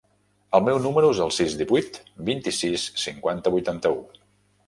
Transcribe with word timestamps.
El 0.59 0.61
meu 0.67 0.77
número 0.85 1.11
es 1.15 1.19
el 1.25 1.33
sis, 1.35 1.57
divuit, 1.59 1.99
vint-i-sis, 2.31 2.85
cinquanta, 3.05 3.51
vuitanta-u. 3.59 4.01